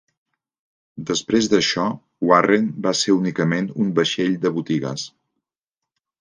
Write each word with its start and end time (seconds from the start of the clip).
Després 1.09 1.49
d'això, 1.51 1.83
"Warren" 2.29 2.71
va 2.87 2.95
ser 3.03 3.15
únicament 3.19 3.69
un 3.85 3.93
vaixell 4.01 4.35
de 4.47 4.55
botigues. 4.57 5.07